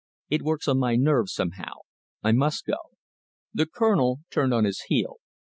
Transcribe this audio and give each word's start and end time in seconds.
It 0.31 0.41
works 0.41 0.67
on 0.67 0.79
my 0.79 0.95
nerves 0.95 1.31
somehow. 1.31 1.73
I 2.23 2.31
must 2.31 2.65
go." 2.65 2.77
The 3.53 3.67
Colonel 3.67 4.21
turned 4.31 4.51
on 4.51 4.63
his 4.65 4.81
heel. 4.87 5.17